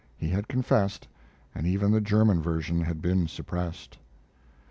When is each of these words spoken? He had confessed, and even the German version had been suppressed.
He 0.17 0.29
had 0.29 0.47
confessed, 0.47 1.07
and 1.53 1.67
even 1.67 1.91
the 1.91 2.01
German 2.01 2.41
version 2.41 2.81
had 2.81 3.03
been 3.03 3.27
suppressed. 3.27 3.99